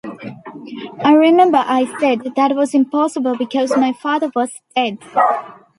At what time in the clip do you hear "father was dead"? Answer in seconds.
3.93-4.97